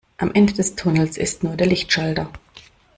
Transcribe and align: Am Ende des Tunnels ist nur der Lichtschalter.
Am 0.17 0.31
Ende 0.33 0.53
des 0.53 0.75
Tunnels 0.75 1.15
ist 1.15 1.43
nur 1.43 1.55
der 1.55 1.67
Lichtschalter. 1.67 2.31